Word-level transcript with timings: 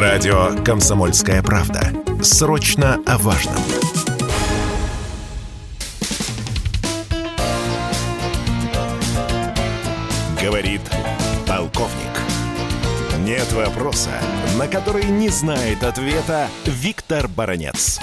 Радио 0.00 0.54
«Комсомольская 0.64 1.42
правда». 1.42 1.80
Срочно 2.22 3.02
о 3.04 3.18
важном. 3.18 3.58
Говорит 10.40 10.82
полковник. 11.48 12.14
Нет 13.26 13.52
вопроса, 13.52 14.10
на 14.56 14.68
который 14.68 15.06
не 15.06 15.30
знает 15.30 15.82
ответа 15.82 16.46
Виктор 16.64 17.26
Баранец. 17.26 17.98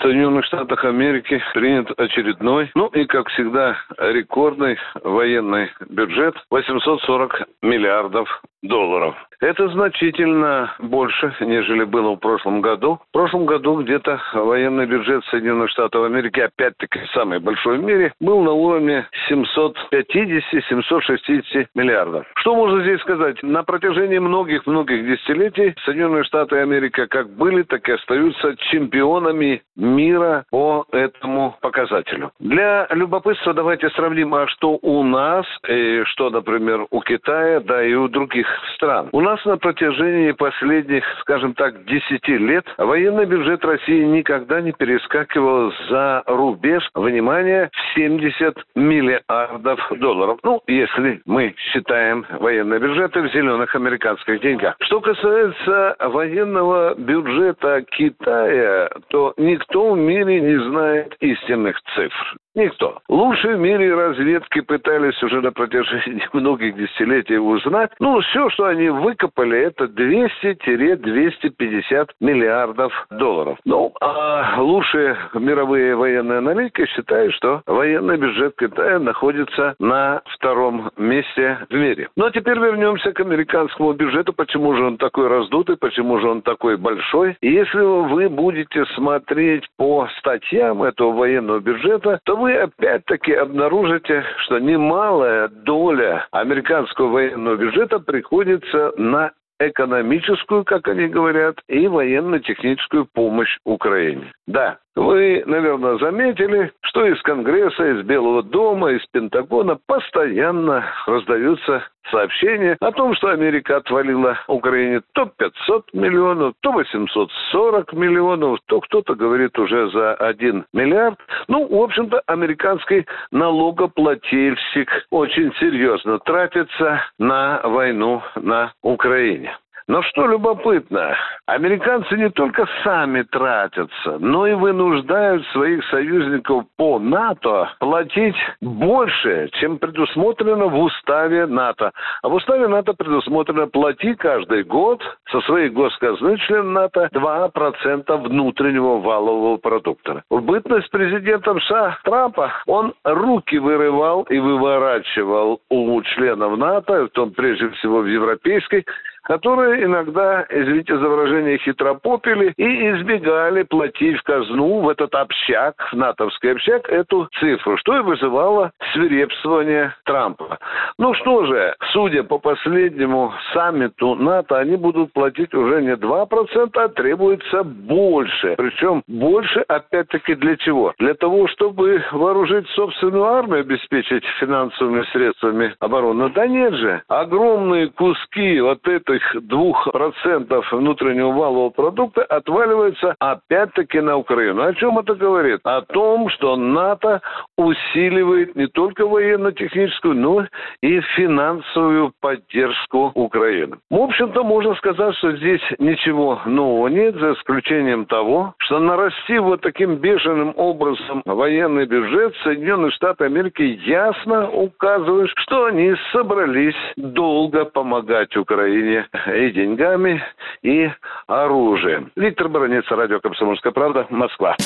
Соединенных 0.00 0.46
Штатах 0.46 0.82
Америки 0.86 1.42
принят 1.52 1.90
очередной, 1.98 2.70
ну 2.74 2.86
и, 2.88 3.04
как 3.04 3.28
всегда, 3.28 3.76
рекордный 3.98 4.78
военный 5.02 5.68
бюджет 5.90 6.34
840 6.50 7.48
миллиардов 7.60 8.28
долларов. 8.64 9.14
Это 9.40 9.68
значительно 9.68 10.74
больше, 10.78 11.34
нежели 11.40 11.84
было 11.84 12.12
в 12.12 12.18
прошлом 12.18 12.62
году. 12.62 13.00
В 13.10 13.12
прошлом 13.12 13.44
году 13.46 13.82
где-то 13.82 14.20
военный 14.32 14.86
бюджет 14.86 15.24
Соединенных 15.26 15.70
Штатов 15.70 16.04
Америки, 16.04 16.40
опять-таки 16.40 17.00
самый 17.12 17.40
большой 17.40 17.78
в 17.78 17.82
мире, 17.82 18.12
был 18.20 18.42
на 18.42 18.52
уровне 18.52 19.08
750-760 19.30 21.66
миллиардов. 21.74 22.26
Что 22.36 22.54
можно 22.54 22.82
здесь 22.82 23.00
сказать? 23.00 23.42
На 23.42 23.64
протяжении 23.64 24.18
многих-многих 24.18 25.04
десятилетий 25.04 25.74
Соединенные 25.84 26.24
Штаты 26.24 26.56
Америки 26.56 27.04
как 27.06 27.28
были, 27.36 27.64
так 27.64 27.86
и 27.88 27.92
остаются 27.92 28.56
чемпионами 28.70 29.62
мира 29.76 30.44
по 30.50 30.86
этому 30.90 31.54
показателю. 31.60 32.30
Для 32.38 32.86
любопытства 32.90 33.52
давайте 33.52 33.90
сравним, 33.90 34.34
а 34.34 34.46
что 34.48 34.78
у 34.80 35.02
нас, 35.02 35.44
и 35.68 36.02
что, 36.06 36.30
например, 36.30 36.86
у 36.90 37.02
Китая, 37.02 37.60
да 37.60 37.84
и 37.84 37.92
у 37.92 38.08
других 38.08 38.53
стран. 38.74 39.08
У 39.12 39.20
нас 39.20 39.44
на 39.44 39.56
протяжении 39.56 40.32
последних, 40.32 41.04
скажем 41.20 41.54
так, 41.54 41.84
10 41.84 42.28
лет 42.28 42.64
военный 42.78 43.26
бюджет 43.26 43.64
России 43.64 44.04
никогда 44.04 44.60
не 44.60 44.72
перескакивал 44.72 45.72
за 45.88 46.22
рубеж, 46.26 46.88
внимания 46.94 47.70
в 47.72 47.94
70 47.94 48.56
миллиардов 48.74 49.80
долларов. 49.98 50.38
Ну, 50.42 50.60
если 50.66 51.20
мы 51.26 51.54
считаем 51.72 52.26
военные 52.40 52.80
бюджеты 52.80 53.22
в 53.22 53.32
зеленых 53.32 53.74
американских 53.74 54.40
деньгах. 54.40 54.76
Что 54.80 55.00
касается 55.00 55.96
военного 56.00 56.94
бюджета 56.94 57.82
Китая, 57.82 58.90
то 59.08 59.34
никто 59.36 59.92
в 59.92 59.98
мире 59.98 60.40
не 60.40 60.58
знает 60.68 61.14
истинных 61.20 61.80
цифр. 61.94 62.36
Никто. 62.54 62.98
Лучшие 63.08 63.56
в 63.56 63.58
мире 63.58 63.92
разведки 63.94 64.60
пытались 64.60 65.20
уже 65.22 65.40
на 65.40 65.50
протяжении 65.50 66.28
многих 66.32 66.76
десятилетий 66.76 67.38
узнать. 67.38 67.90
Ну, 67.98 68.20
все, 68.20 68.50
что 68.50 68.66
они 68.66 68.90
выкопали, 68.90 69.58
это 69.58 69.84
200-250 69.84 72.10
миллиардов 72.20 72.92
долларов. 73.10 73.58
Ну, 73.64 73.92
а 74.00 74.60
лучшие 74.60 75.16
мировые 75.34 75.96
военные 75.96 76.38
аналитики 76.38 76.86
считают, 76.86 77.34
что 77.34 77.62
военный 77.66 78.16
бюджет 78.16 78.54
Китая 78.56 79.00
находится 79.00 79.74
на 79.80 80.22
втором 80.26 80.92
месте 80.96 81.58
в 81.68 81.74
мире. 81.74 82.08
Ну, 82.16 82.26
а 82.26 82.30
теперь 82.30 82.58
вернемся 82.58 83.10
к 83.12 83.18
американскому 83.20 83.94
бюджету. 83.94 84.32
Почему 84.32 84.76
же 84.76 84.84
он 84.84 84.96
такой 84.96 85.26
раздутый, 85.26 85.76
почему 85.76 86.20
же 86.20 86.28
он 86.28 86.42
такой 86.42 86.76
большой? 86.76 87.36
Если 87.40 87.80
вы 87.80 88.28
будете 88.28 88.84
смотреть 88.94 89.64
по 89.76 90.06
статьям 90.18 90.84
этого 90.84 91.10
военного 91.12 91.58
бюджета, 91.58 92.20
то 92.24 92.36
вы 92.36 92.43
вы 92.44 92.58
опять-таки 92.58 93.32
обнаружите, 93.32 94.22
что 94.44 94.58
немалая 94.58 95.48
доля 95.48 96.26
американского 96.30 97.08
военного 97.08 97.56
бюджета 97.56 98.00
приходится 98.00 98.92
на 98.98 99.32
экономическую, 99.58 100.62
как 100.62 100.86
они 100.88 101.06
говорят, 101.06 101.56
и 101.68 101.88
военно-техническую 101.88 103.06
помощь 103.06 103.56
Украине. 103.64 104.30
Да, 104.46 104.76
вы, 104.94 105.42
наверное, 105.46 105.96
заметили, 105.96 106.70
что 106.94 107.06
из 107.06 107.20
Конгресса, 107.22 107.90
из 107.90 108.04
Белого 108.04 108.44
дома, 108.44 108.92
из 108.92 109.04
Пентагона 109.06 109.76
постоянно 109.86 110.84
раздаются 111.08 111.82
сообщения 112.08 112.76
о 112.78 112.92
том, 112.92 113.16
что 113.16 113.30
Америка 113.30 113.78
отвалила 113.78 114.38
Украине 114.46 115.02
то 115.12 115.26
500 115.26 115.92
миллионов, 115.92 116.54
то 116.60 116.70
840 116.70 117.92
миллионов, 117.94 118.60
то 118.66 118.80
кто-то 118.80 119.16
говорит 119.16 119.58
уже 119.58 119.90
за 119.90 120.14
1 120.14 120.66
миллиард. 120.72 121.18
Ну, 121.48 121.66
в 121.66 121.82
общем-то, 121.82 122.22
американский 122.26 123.06
налогоплательщик 123.32 124.88
очень 125.10 125.52
серьезно 125.58 126.20
тратится 126.20 127.02
на 127.18 127.60
войну 127.64 128.22
на 128.36 128.72
Украине. 128.82 129.56
Но 129.86 130.02
что 130.02 130.26
любопытно, 130.26 131.14
американцы 131.46 132.16
не 132.16 132.30
только 132.30 132.66
сами 132.82 133.22
тратятся, 133.22 134.18
но 134.18 134.46
и 134.46 134.54
вынуждают 134.54 135.46
своих 135.48 135.84
союзников 135.90 136.64
по 136.78 136.98
НАТО 136.98 137.70
платить 137.80 138.36
больше, 138.62 139.50
чем 139.60 139.78
предусмотрено 139.78 140.68
в 140.68 140.78
уставе 140.80 141.46
НАТО. 141.46 141.92
А 142.22 142.28
в 142.28 142.34
уставе 142.34 142.66
НАТО 142.66 142.94
предусмотрено 142.94 143.66
плати 143.66 144.14
каждый 144.14 144.64
год 144.64 145.02
со 145.30 145.42
своей 145.42 145.68
госказны 145.68 146.38
член 146.38 146.72
НАТО 146.72 147.10
2% 147.12 148.16
внутреннего 148.22 149.00
валового 149.00 149.58
продукта. 149.58 150.22
В 150.30 150.40
бытность 150.40 150.90
президентом 150.90 151.60
США 151.60 151.98
Трампа 152.04 152.52
он 152.66 152.94
руки 153.04 153.58
вырывал 153.58 154.22
и 154.30 154.38
выворачивал 154.38 155.60
у 155.68 156.02
членов 156.02 156.56
НАТО, 156.56 157.04
в 157.04 157.08
том 157.10 157.32
прежде 157.32 157.68
всего 157.70 158.00
в 158.00 158.06
европейской 158.06 158.86
которые 159.24 159.84
иногда, 159.84 160.46
извините 160.50 160.96
за 160.96 161.08
выражение, 161.08 161.58
хитропопили 161.58 162.52
и 162.56 162.90
избегали 162.90 163.62
платить 163.62 164.18
в 164.18 164.22
казну, 164.22 164.80
в 164.80 164.88
этот 164.88 165.14
общак, 165.14 165.74
в 165.90 165.96
натовский 165.96 166.52
общак, 166.52 166.88
эту 166.88 167.28
цифру, 167.40 167.76
что 167.78 167.96
и 167.96 168.02
вызывало 168.02 168.70
свирепствование 168.94 169.94
Трампа. 170.04 170.58
Ну 170.98 171.12
что 171.14 171.44
же, 171.44 171.74
судя 171.92 172.22
по 172.22 172.38
последнему 172.38 173.32
саммиту 173.52 174.14
НАТО, 174.14 174.58
они 174.58 174.76
будут 174.76 175.12
платить 175.12 175.52
уже 175.54 175.82
не 175.82 175.96
2%, 175.96 176.70
а 176.74 176.88
требуется 176.88 177.64
больше. 177.64 178.54
Причем 178.56 179.02
больше, 179.06 179.60
опять-таки, 179.68 180.34
для 180.36 180.56
чего? 180.56 180.94
Для 180.98 181.14
того, 181.14 181.48
чтобы 181.48 182.02
вооружить 182.12 182.68
собственную 182.70 183.24
армию, 183.24 183.60
обеспечить 183.60 184.24
финансовыми 184.40 185.02
средствами 185.12 185.74
обороны. 185.80 186.30
Да 186.30 186.46
нет 186.46 186.74
же. 186.74 187.02
Огромные 187.08 187.88
куски 187.88 188.60
вот 188.60 188.86
этих 188.86 189.46
двух 189.46 189.90
процентов 189.92 190.70
внутреннего 190.72 191.32
валового 191.32 191.70
продукта 191.70 192.22
отваливается 192.22 193.14
опять-таки 193.18 194.00
на 194.00 194.16
Украину. 194.16 194.62
О 194.62 194.74
чем 194.74 194.98
это 194.98 195.14
говорит? 195.14 195.60
О 195.64 195.82
том, 195.82 196.28
что 196.30 196.56
НАТО 196.56 197.20
усиливает 197.56 198.54
не 198.54 198.66
только 198.84 199.06
военно-техническую, 199.06 200.14
но 200.14 200.46
и 200.82 201.00
финансовую 201.16 202.12
поддержку 202.20 203.12
Украины. 203.14 203.78
В 203.88 203.96
общем-то, 203.96 204.44
можно 204.44 204.74
сказать, 204.74 205.16
что 205.16 205.34
здесь 205.36 205.62
ничего 205.78 206.42
нового 206.44 206.88
нет, 206.88 207.14
за 207.14 207.32
исключением 207.32 208.04
того, 208.04 208.52
что 208.58 208.80
нарастив 208.80 209.40
вот 209.40 209.62
таким 209.62 209.96
бешеным 209.96 210.52
образом 210.56 211.22
военный 211.24 211.86
бюджет, 211.86 212.34
Соединенные 212.42 212.90
Штаты 212.90 213.24
Америки 213.24 213.80
ясно 213.86 214.50
указывают, 214.50 215.30
что 215.36 215.64
они 215.64 215.94
собрались 216.12 216.76
долго 216.98 217.64
помогать 217.64 218.36
Украине 218.36 219.06
и 219.34 219.50
деньгами, 219.50 220.22
и 220.62 220.90
оружием. 221.26 222.10
Виктор 222.16 222.48
Баранец, 222.48 222.84
радио 222.90 223.18
«Комсомольская 223.20 223.72
правда», 223.72 224.06
Москва. 224.10 224.56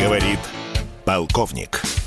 Говорит 0.00 0.57
полковник. 1.08 1.97